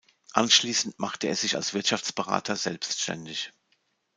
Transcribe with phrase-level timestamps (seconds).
[0.33, 3.53] Anschließend machte er sich als Wirtschaftsberater selbständig.